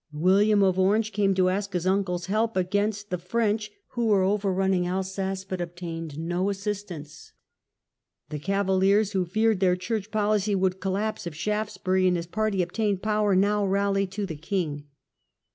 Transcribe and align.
William 0.13 0.63
of 0.63 0.79
Orange 0.79 1.11
came 1.11 1.35
to 1.35 1.47
ask 1.49 1.73
his 1.73 1.85
uncle's 1.85 2.25
help 2.25 2.57
against 2.57 3.11
the 3.11 3.17
The 3.17 3.21
turn 3.21 3.23
of 3.25 3.29
French, 3.29 3.71
who 3.89 4.07
were 4.07 4.23
overrunning 4.23 4.87
Alsace, 4.87 5.43
but 5.43 5.59
the 5.59 5.67
tide, 5.67 5.73
obtained 5.73 6.17
no 6.17 6.49
assistance. 6.49 7.33
The 8.29 8.39
Cavaliers, 8.39 9.11
who 9.11 9.25
feared 9.25 9.59
their 9.59 9.75
church 9.75 10.09
policy 10.09 10.55
would 10.55 10.79
collapse 10.79 11.27
if 11.27 11.35
Shaftesbury 11.35 12.07
and 12.07 12.17
his 12.17 12.25
party 12.25 12.63
obtained 12.63 13.03
power, 13.03 13.35
now 13.35 13.63
rallied 13.63 14.09
to 14.13 14.25
the 14.25 14.35
king. 14.35 14.85